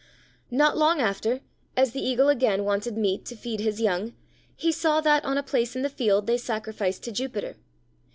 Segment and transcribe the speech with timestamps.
[0.49, 1.41] Not long after,
[1.77, 4.15] as the Eagle again wanted meat to feed his young,
[4.55, 7.55] he saw that on a place in the field they sacrificed to Jupiter.